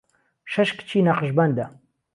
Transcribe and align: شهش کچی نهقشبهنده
شهش 0.45 0.73
کچی 0.77 1.01
نهقشبهنده 1.01 1.69